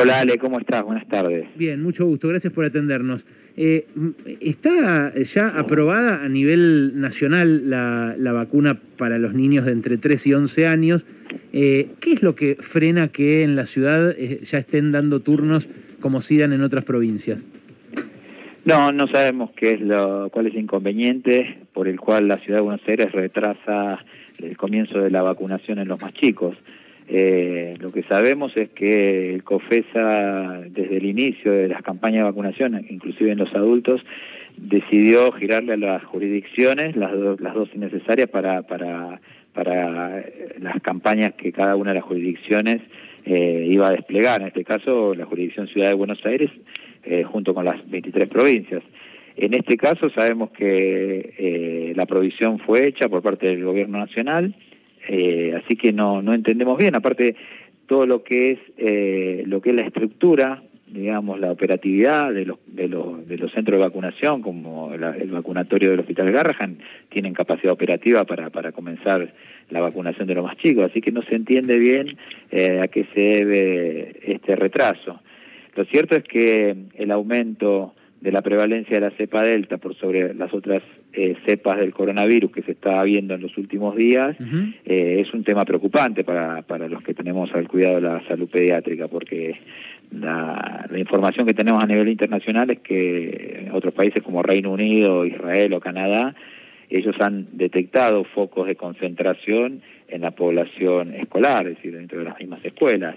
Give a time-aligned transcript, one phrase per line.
[0.00, 0.82] Hola Ale, ¿cómo estás?
[0.82, 1.46] Buenas tardes.
[1.54, 3.26] Bien, mucho gusto, gracias por atendernos.
[3.56, 3.86] Eh,
[4.40, 10.34] ¿Está ya aprobada a nivel nacional la, vacuna para los niños de entre 3 y
[10.34, 11.06] 11 años?
[11.52, 15.68] Eh, ¿Qué es lo que frena que en la ciudad eh, ya estén dando turnos
[16.00, 17.46] como si dan en otras provincias?
[18.66, 22.58] No, no sabemos qué es lo, cuál es el inconveniente por el cual la ciudad
[22.58, 23.98] de Buenos Aires retrasa
[24.42, 26.56] el comienzo de la vacunación en los más chicos.
[27.08, 32.24] Eh, lo que sabemos es que el COFESA, desde el inicio de las campañas de
[32.24, 34.04] vacunación, inclusive en los adultos,
[34.56, 39.20] decidió girarle a las jurisdicciones las, las dosis necesarias para, para,
[39.52, 40.24] para
[40.58, 42.82] las campañas que cada una de las jurisdicciones
[43.24, 44.40] eh, iba a desplegar.
[44.40, 46.50] En este caso, la jurisdicción Ciudad de Buenos Aires,
[47.04, 48.82] eh, junto con las 23 provincias.
[49.36, 54.54] En este caso sabemos que eh, la provisión fue hecha por parte del gobierno nacional
[55.06, 56.94] eh, así que no, no entendemos bien.
[56.94, 57.36] Aparte,
[57.86, 62.58] todo lo que es eh, lo que es la estructura, digamos, la operatividad de los,
[62.66, 67.72] de los, de los centros de vacunación, como el vacunatorio del Hospital Garrahan, tienen capacidad
[67.72, 69.28] operativa para, para comenzar
[69.70, 70.90] la vacunación de los más chicos.
[70.90, 72.16] Así que no se entiende bien
[72.50, 75.20] eh, a qué se debe este retraso.
[75.74, 80.34] Lo cierto es que el aumento de la prevalencia de la cepa delta por sobre
[80.34, 84.36] las otras eh, cepas del coronavirus que se está viendo en los últimos días
[84.84, 88.48] eh, es un tema preocupante para, para los que tenemos al cuidado de la salud
[88.50, 89.60] pediátrica porque
[90.12, 95.74] la, información que tenemos a nivel internacional es que otros países como Reino Unido, Israel
[95.74, 96.34] o Canadá
[96.88, 102.38] ellos han detectado focos de concentración en la población escolar, es decir, dentro de las
[102.38, 103.16] mismas escuelas.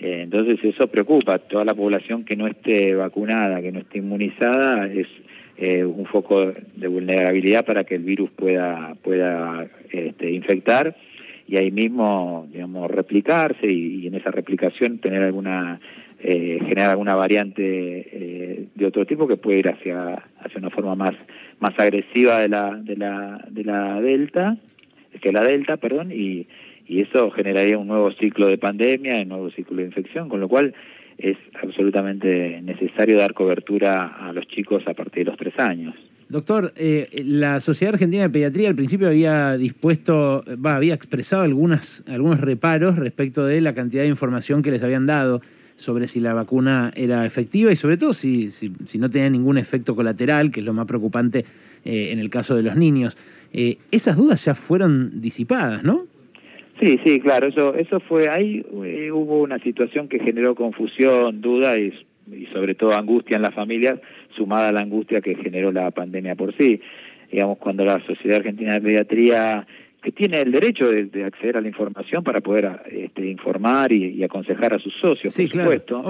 [0.00, 1.38] Eh, entonces eso preocupa.
[1.38, 5.08] Toda la población que no esté vacunada, que no esté inmunizada, es
[5.56, 10.94] eh, un foco de vulnerabilidad para que el virus pueda, pueda este, infectar
[11.48, 15.80] y ahí mismo, digamos, replicarse y, en esa replicación tener alguna,
[16.22, 21.14] eh, generar alguna variante de otro tipo que puede ir hacia, hacia una forma más,
[21.58, 24.58] más agresiva de la, de la, de la delta,
[25.22, 26.46] que la delta, perdón, y,
[26.88, 30.48] y eso generaría un nuevo ciclo de pandemia, un nuevo ciclo de infección, con lo
[30.48, 30.74] cual
[31.18, 35.94] es absolutamente necesario dar cobertura a los chicos a partir de los tres años.
[36.28, 42.40] Doctor, eh, la Sociedad Argentina de Pediatría al principio había dispuesto, había expresado algunas, algunos
[42.40, 45.40] reparos respecto de la cantidad de información que les habían dado
[45.76, 49.94] sobre si la vacuna era efectiva y sobre todo si, si, no tenía ningún efecto
[49.94, 51.44] colateral, que es lo más preocupante
[51.84, 53.16] eh, en el caso de los niños.
[53.52, 56.06] Eh, esas dudas ya fueron disipadas, ¿no?
[56.80, 61.76] Sí, sí, claro, eso, eso fue ahí, eh, hubo una situación que generó confusión, duda
[61.78, 61.92] y,
[62.52, 63.98] sobre todo angustia en las familias,
[64.36, 66.80] sumada a la angustia que generó la pandemia por sí.
[67.32, 69.66] Digamos, cuando la Sociedad Argentina de Pediatría,
[70.02, 74.74] que tiene el derecho de, acceder a la información para poder este, informar y, aconsejar
[74.74, 76.02] a sus socios, por supuesto,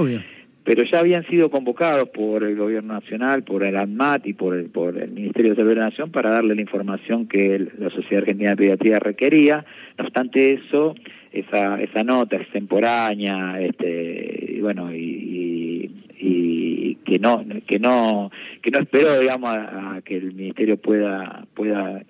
[0.69, 4.69] pero ya habían sido convocados por el gobierno nacional, por el ANMAT y por el,
[4.69, 8.25] por el Ministerio de Salud de la Nación para darle la información que la Sociedad
[8.25, 9.65] Argentina de Pediatría requería.
[9.97, 10.95] No obstante eso,
[11.33, 18.31] esa, esa nota extemporánea, este, y bueno, y, y, que no, que no,
[18.61, 22.03] que no esperó, digamos, a, que el Ministerio pueda, pueda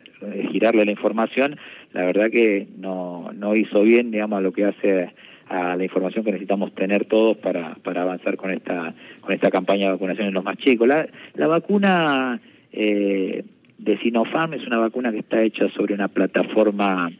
[0.51, 1.57] girarle la información,
[1.93, 5.13] la verdad que no, no hizo bien, digamos, a lo que hace
[5.49, 9.87] a la información que necesitamos tener todos para, para avanzar con esta, con esta campaña
[9.87, 10.87] de vacunación en los más chicos.
[10.87, 12.41] La, la vacuna
[12.73, 13.45] eh,
[13.79, 17.11] de Sinopharm es una vacuna que está hecha sobre una plataforma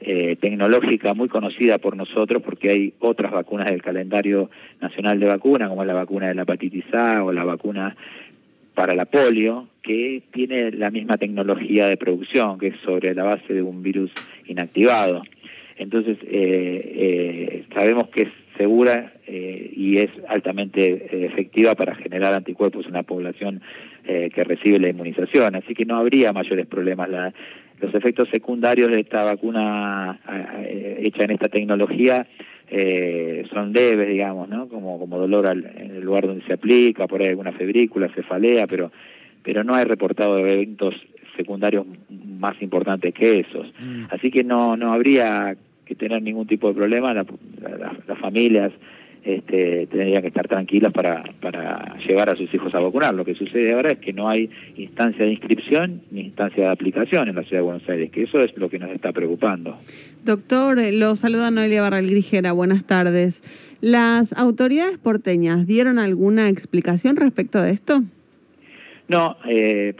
[0.00, 4.50] eh, tecnológica muy conocida por nosotros porque hay otras vacunas del calendario
[4.80, 7.96] nacional de vacuna, como la vacuna de la hepatitis A o la vacuna
[8.74, 13.54] para la polio, que tiene la misma tecnología de producción, que es sobre la base
[13.54, 14.10] de un virus
[14.46, 15.22] inactivado.
[15.76, 22.86] Entonces, eh, eh, sabemos que es segura eh, y es altamente efectiva para generar anticuerpos
[22.86, 23.60] en la población
[24.04, 25.54] que recibe la inmunización.
[25.54, 27.08] Así que no habría mayores problemas.
[27.80, 30.20] los efectos secundarios de esta vacuna
[31.00, 32.26] hecha en esta tecnología
[33.50, 34.68] son leves, digamos, ¿no?
[34.68, 38.92] Como, como dolor en el lugar donde se aplica, por ahí alguna febrícula, cefalea, pero,
[39.42, 40.94] pero no hay reportado de eventos
[41.36, 43.72] secundarios más importantes que esos.
[43.78, 44.04] Mm.
[44.10, 48.72] Así que no, no habría que tener ningún tipo de problema, las familias
[49.24, 53.14] este, tendrían que estar tranquilas para, para llevar a sus hijos a vacunar.
[53.14, 57.28] Lo que sucede ahora es que no hay instancia de inscripción ni instancia de aplicación
[57.28, 59.78] en la ciudad de Buenos Aires, que eso es lo que nos está preocupando.
[60.24, 63.42] Doctor, eh, lo saluda Noelia Barral Grijera, buenas tardes.
[63.80, 68.02] ¿Las autoridades porteñas dieron alguna explicación respecto de esto?
[69.08, 69.94] No, eh,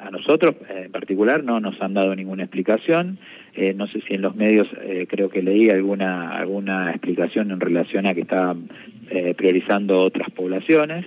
[0.00, 3.18] a nosotros en particular no nos han dado ninguna explicación.
[3.54, 7.60] Eh, no sé si en los medios eh, creo que leí alguna alguna explicación en
[7.60, 8.68] relación a que estaban
[9.10, 11.06] eh, priorizando otras poblaciones,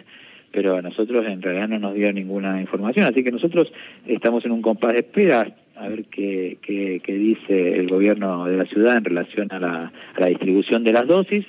[0.51, 3.71] pero a nosotros en realidad no nos dio ninguna información, así que nosotros
[4.05, 8.57] estamos en un compás de espera a ver qué, qué, qué dice el gobierno de
[8.57, 11.45] la ciudad en relación a la, a la distribución de las dosis.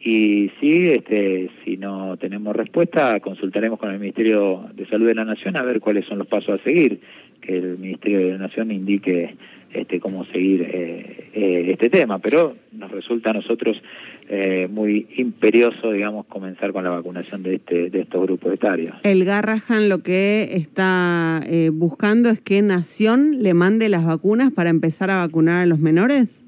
[0.00, 5.24] Y sí, este, si no tenemos respuesta, consultaremos con el Ministerio de Salud de la
[5.24, 7.00] Nación a ver cuáles son los pasos a seguir,
[7.40, 9.34] que el Ministerio de la Nación indique
[9.72, 13.82] este, cómo seguir eh, eh, este tema, pero nos resulta a nosotros
[14.28, 18.96] eh, muy imperioso, digamos, comenzar con la vacunación de, este, de estos grupos etarios.
[19.02, 21.40] El Garrahan lo que está
[21.72, 26.44] buscando es que Nación le mande las vacunas para empezar a vacunar a los menores.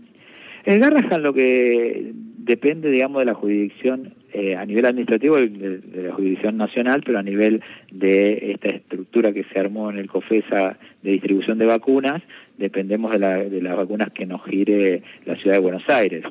[0.65, 6.13] El Garrahan lo que depende, digamos, de la jurisdicción eh, a nivel administrativo de, la
[6.13, 11.11] jurisdicción nacional, pero a nivel de esta estructura que se armó en el COFESA de
[11.11, 12.23] distribución de vacunas,
[12.61, 16.23] dependemos de, las vacunas que nos gire la ciudad de Buenos Aires.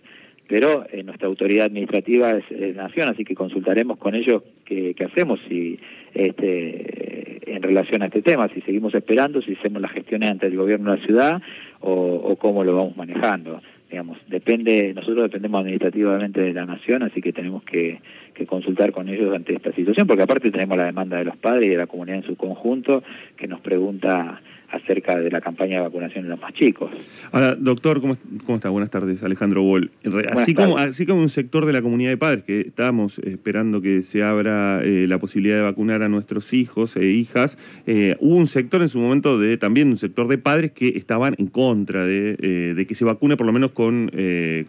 [0.48, 5.78] Pero eh, nuestra autoridad administrativa es, Nación, así que consultaremos con ellos qué, hacemos si,
[6.14, 10.56] este, en relación a este tema, si seguimos esperando, si hacemos las gestiones ante el
[10.56, 11.42] gobierno de la ciudad
[11.82, 13.60] o, o cómo lo vamos manejando
[13.90, 18.00] digamos, depende, nosotros dependemos administrativamente de la nación, así que tenemos que,
[18.36, 21.66] que, consultar con ellos ante esta situación, porque aparte tenemos la demanda de los padres
[21.66, 23.02] y de la comunidad en su conjunto,
[23.36, 26.92] que nos pregunta acerca de la campaña de vacunación en los más chicos.
[27.32, 28.70] Ahora, doctor, ¿cómo, cómo está?
[28.70, 29.92] Buenas tardes, Alejandro Boll.
[30.32, 34.04] Así como, así como un sector de la comunidad de padres que estamos esperando que
[34.04, 37.58] se abra eh, la posibilidad de vacunar a nuestros hijos e hijas,
[37.88, 41.36] eh, hubo un sector en su momento de también un sector de padres que estaban
[41.38, 44.12] en contra de, eh, de que se vacune por lo menos con,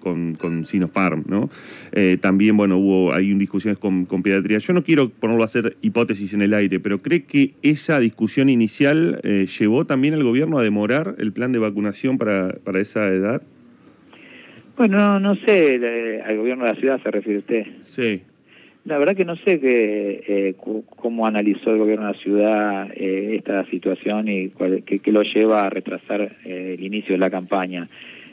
[0.00, 1.48] con, con, Sinopharm, ¿no?
[2.20, 4.58] también, bueno, hubo hay discusiones con, con pediatría.
[4.58, 8.48] Yo no quiero ponerlo a hacer hipótesis en el aire, pero ¿cree que esa discusión
[8.48, 13.42] inicial llevó también el gobierno a demorar el plan de vacunación para, para esa edad?
[14.76, 17.66] Bueno, no, sé, al gobierno de la ciudad se refiere usted.
[17.80, 18.22] Sí.
[18.84, 20.54] La verdad que no sé que, eh,
[20.94, 25.70] cómo analizó el gobierno de la ciudad eh, esta situación y qué lo lleva a
[25.70, 27.88] retrasar eh, el inicio de la campaña.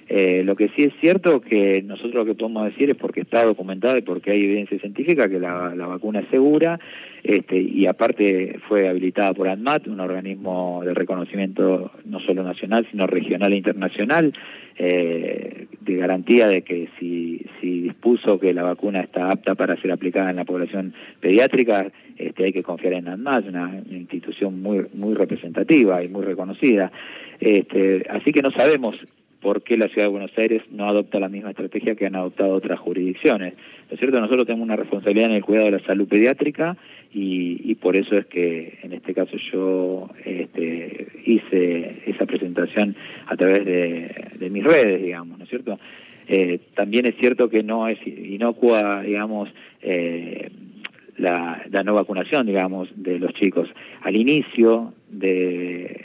[0.10, 3.44] Eh, lo que sí es cierto que nosotros lo que podemos decir es porque está
[3.44, 6.80] documentado y porque hay evidencia científica que la, vacuna es segura
[7.24, 13.06] este, y aparte fue habilitada por ANMAT, un organismo de reconocimiento no solo nacional sino
[13.06, 14.34] regional e internacional,
[14.78, 19.92] eh, de garantía de que si, si dispuso que la vacuna está apta para ser
[19.92, 25.16] aplicada en la población pediátrica, este, hay que confiar en ANMAT, una, institución muy, muy
[25.16, 26.92] representativa y muy reconocida.
[27.40, 29.06] Este, así que no sabemos
[29.42, 32.54] por qué la Ciudad de Buenos Aires no adopta la misma estrategia que han adoptado
[32.54, 33.56] otras jurisdicciones.
[33.56, 34.20] ¿No es cierto?
[34.20, 36.76] Nosotros tenemos una responsabilidad en el cuidado de la salud pediátrica
[37.14, 42.96] y, por eso es que en este caso yo este, hice esa presentación
[43.28, 45.80] a través de, mis redes, digamos, ¿no es cierto?
[46.28, 49.50] Eh, también es cierto que no es inocua, digamos,
[49.82, 50.50] eh,
[51.18, 53.70] la, la, no vacunación, digamos, de los chicos.
[54.02, 56.02] Al inicio de,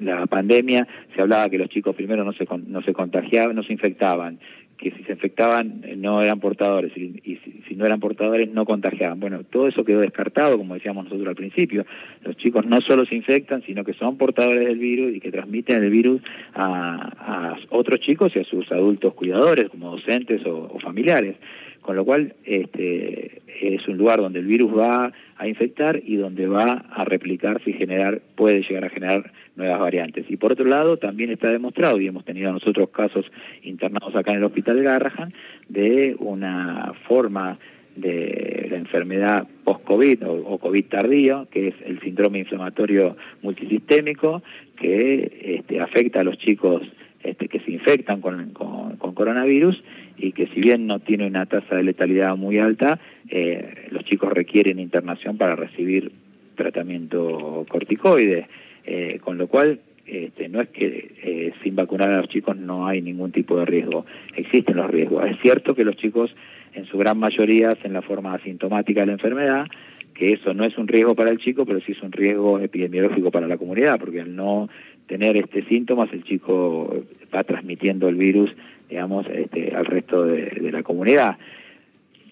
[0.00, 3.72] la pandemia se hablaba que los chicos primero no se, no se contagiaban, no se
[3.72, 4.38] infectaban,
[4.78, 9.20] que si se infectaban eh, no eran portadores y, si, no eran portadores no contagiaban.
[9.20, 11.84] Bueno, todo eso quedó descartado, como decíamos nosotros al principio.
[12.24, 15.84] Los chicos no solo se infectan, sino que son portadores del virus y que transmiten
[15.84, 16.22] el virus
[16.54, 21.36] a, a otros chicos y a sus adultos cuidadores, como docentes o familiares
[21.80, 26.46] con lo cual este, es un lugar donde el virus va a infectar y donde
[26.46, 30.26] va a replicarse y generar, puede llegar a generar nuevas variantes.
[30.28, 33.30] Y por otro lado, también está demostrado, y hemos tenido nosotros casos
[33.62, 35.32] internados acá en el hospital de Garrahan,
[35.68, 37.58] de una forma
[37.96, 44.42] de la enfermedad post-COVID o, COVID tardío, que es el síndrome inflamatorio multisistémico,
[44.76, 46.82] que este, afecta a los chicos
[47.22, 49.82] este, que se infectan con, con coronavirus
[50.16, 52.98] y que si bien no tiene una tasa de letalidad muy alta,
[53.28, 56.12] eh, los chicos requieren internación para recibir
[56.54, 58.46] tratamiento corticoide,
[58.84, 62.86] eh, con lo cual este, no es que eh, sin vacunar a los chicos no
[62.86, 65.24] hay ningún tipo de riesgo, existen los riesgos.
[65.26, 66.34] Es cierto que los chicos
[66.74, 69.66] en su gran mayoría hacen la forma asintomática de la enfermedad,
[70.14, 73.30] que eso no es un riesgo para el chico, pero sí es un riesgo epidemiológico
[73.30, 74.68] para la comunidad, porque al no
[75.10, 77.02] tener este síntomas el chico
[77.34, 78.54] va transmitiendo el virus
[78.88, 81.36] digamos, este, al resto de, la comunidad.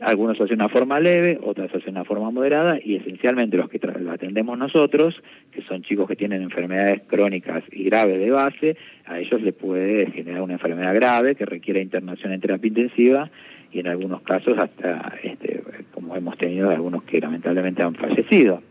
[0.00, 3.80] Algunos hacen una forma leve, otros hacen una forma moderada y esencialmente los que
[4.10, 5.20] atendemos nosotros,
[5.50, 10.10] que son chicos que tienen enfermedades crónicas y graves de base, a ellos les puede
[10.12, 13.30] generar una enfermedad grave que requiere internación en terapia intensiva
[13.72, 18.62] y en algunos casos hasta, este, como hemos tenido algunos que lamentablemente han fallecido.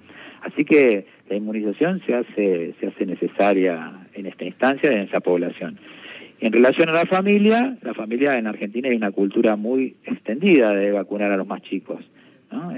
[0.48, 5.78] Así que la inmunización se hace, se hace necesaria en esta instancia en esa población.
[6.40, 10.92] En relación a la familia, la familia en Argentina hay una cultura muy extendida de
[10.92, 12.00] vacunar a los más chicos.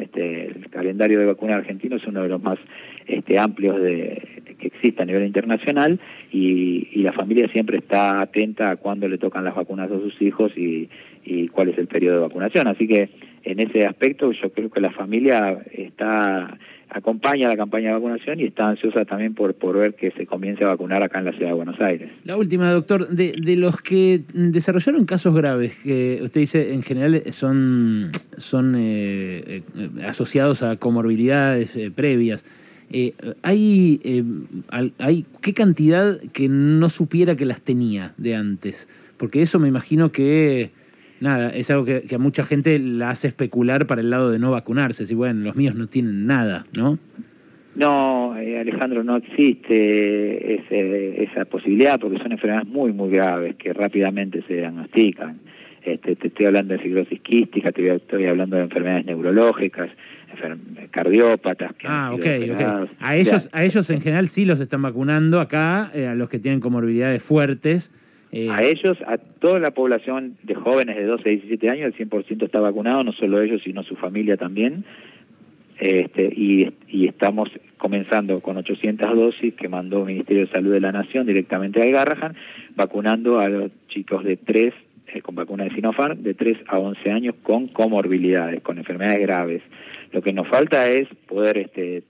[0.02, 2.58] Este, el calendario de vacuna argentino es uno de los más
[3.06, 6.00] este, amplios de, que existe a nivel internacional
[6.32, 10.52] y, la familia siempre está atenta a cuándo le tocan las vacunas a sus hijos
[10.58, 10.90] y,
[11.24, 12.68] y cuál es el periodo de vacunación.
[12.68, 13.10] Así que
[13.44, 16.58] en ese aspecto yo creo que la familia está
[16.90, 20.64] acompaña la campaña de vacunación y está ansiosa también por, por ver que se comience
[20.64, 22.10] a vacunar acá en la ciudad de Buenos Aires.
[22.26, 27.22] La última, doctor, de, de los que desarrollaron casos graves, que usted dice en general
[27.32, 29.62] son, son eh, eh,
[30.06, 32.46] asociados a comorbilidades eh, previas,
[33.44, 34.02] ¿hay,
[34.98, 38.90] ¿hay qué cantidad que no supiera que las tenía de antes?
[39.18, 40.72] Porque eso me imagino que
[41.22, 44.52] nada, es algo que, a mucha gente la hace especular para el lado de no
[44.52, 45.06] vacunarse.
[45.06, 46.98] Si, bueno, los míos no tienen nada, ¿no?
[47.76, 50.56] No, eh, Alejandro, no existe
[51.24, 55.38] esa posibilidad porque son enfermedades muy, muy graves que rápidamente se diagnostican.
[55.84, 59.90] Este, te estoy hablando de fibrosis quística, te estoy hablando de enfermedades neurológicas,
[60.92, 61.72] cardiópatas.
[61.86, 62.90] ah, ok, ok.
[63.00, 66.40] A ellos, a ellos en general sí los están vacunando acá, eh, a los que
[66.40, 67.92] tienen comorbilidades fuertes
[68.32, 72.10] eh, a ellos, a toda la población de jóvenes de 12 a 17 años, el
[72.10, 74.84] 100% está vacunado, no solo ellos, sino su familia también.
[75.80, 76.74] Este, y,
[77.08, 81.82] estamos comenzando con 800 dosis que mandó el Ministerio de Salud de la Nación directamente
[81.82, 82.36] a Garrahan,
[82.76, 84.74] vacunando a los chicos de 3,
[85.14, 89.64] eh, con vacuna de Sinopharm, de 3 a 11 años con comorbilidades, con enfermedades graves.
[90.12, 92.04] Lo que nos falta es poder este,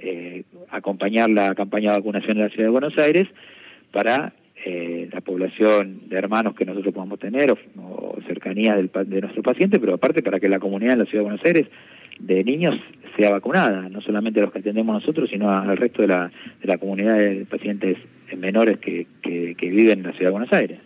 [0.00, 3.28] eh, acompañar la campaña de vacunación en la Ciudad de Buenos Aires
[3.92, 4.32] para
[4.68, 9.78] eh, la población de hermanos que nosotros podamos tener o, cercanía del, de nuestro paciente,
[9.78, 11.68] pero aparte para que la comunidad en la Ciudad de Buenos Aires
[12.18, 12.74] de niños
[13.16, 16.78] sea vacunada, no solamente los que atendemos nosotros, sino al resto de la, de la
[16.78, 17.98] comunidad de pacientes
[18.36, 20.80] menores que, que, viven en la Ciudad de Buenos Aires.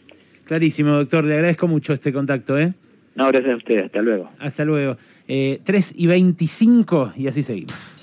[0.44, 2.58] Clarísimo, doctor, le agradezco mucho este contacto.
[2.58, 2.74] ¿eh?
[3.14, 4.28] No, gracias a usted, hasta luego.
[4.40, 4.94] Hasta luego.
[5.26, 7.99] Eh, 3 y 25 y así seguimos.